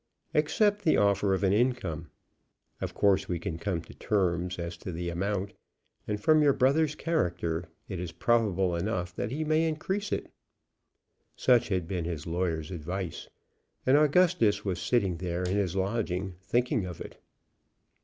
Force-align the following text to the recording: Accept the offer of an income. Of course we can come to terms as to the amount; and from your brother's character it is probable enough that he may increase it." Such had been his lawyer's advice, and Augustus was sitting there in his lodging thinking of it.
Accept 0.33 0.83
the 0.83 0.97
offer 0.97 1.35
of 1.35 1.43
an 1.43 1.53
income. 1.53 2.09
Of 2.81 2.95
course 2.95 3.29
we 3.29 3.37
can 3.37 3.59
come 3.59 3.81
to 3.83 3.93
terms 3.93 4.57
as 4.57 4.75
to 4.77 4.91
the 4.91 5.09
amount; 5.11 5.53
and 6.07 6.19
from 6.19 6.41
your 6.41 6.53
brother's 6.53 6.95
character 6.95 7.69
it 7.87 7.99
is 7.99 8.11
probable 8.11 8.75
enough 8.75 9.15
that 9.15 9.29
he 9.29 9.43
may 9.43 9.63
increase 9.67 10.11
it." 10.11 10.31
Such 11.35 11.67
had 11.67 11.87
been 11.87 12.05
his 12.05 12.25
lawyer's 12.25 12.71
advice, 12.71 13.29
and 13.85 13.95
Augustus 13.95 14.65
was 14.65 14.81
sitting 14.81 15.17
there 15.17 15.43
in 15.43 15.55
his 15.57 15.75
lodging 15.75 16.33
thinking 16.41 16.83
of 16.83 16.99
it. 16.99 17.21